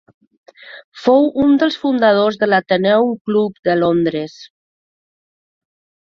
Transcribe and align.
Fou 1.01 1.27
un 1.41 1.51
dels 1.63 1.75
fundadors 1.83 2.39
de 2.43 2.49
l'Athenaeum 2.51 3.11
Club 3.29 3.59
de 3.69 3.75
Londres. 3.83 4.39